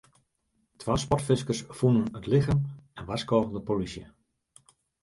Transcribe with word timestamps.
Twa 0.79 0.95
sportfiskers 1.03 1.61
fûnen 1.77 2.07
it 2.17 2.25
lichem 2.31 2.59
en 2.97 3.07
warskôgen 3.09 3.53
de 3.55 3.61
polysje. 3.67 4.05